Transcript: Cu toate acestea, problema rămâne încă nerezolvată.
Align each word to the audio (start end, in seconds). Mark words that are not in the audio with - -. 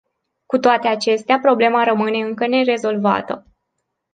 Cu 0.45 0.57
toate 0.57 0.87
acestea, 0.87 1.39
problema 1.39 1.83
rămâne 1.83 2.17
încă 2.21 2.47
nerezolvată. 2.47 3.45